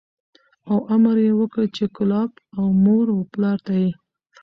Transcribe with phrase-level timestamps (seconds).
[0.69, 3.91] او امر یې وکړ چې کلاب او مور و پلار ته یې